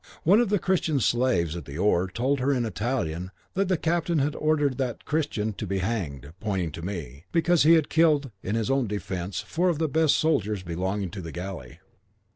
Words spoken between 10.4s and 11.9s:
belonging to the galley.